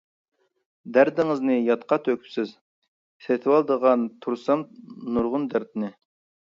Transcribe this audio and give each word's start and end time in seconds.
دەردىڭىزنى 0.95 1.57
ياتقا 1.67 1.99
تۆكۈپسىز، 2.07 2.55
سېتىۋالىدىغان 3.27 4.09
تۇرسام 4.27 4.69
نۇرغۇن 5.15 5.49
دەردنى. 5.55 5.95